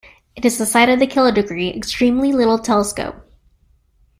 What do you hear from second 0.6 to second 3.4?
site of the Kilodegree Extremely Little Telescope.